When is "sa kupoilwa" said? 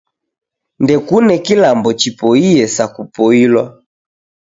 2.75-3.63